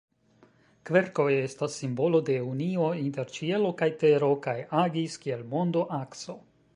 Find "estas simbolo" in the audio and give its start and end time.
1.39-2.21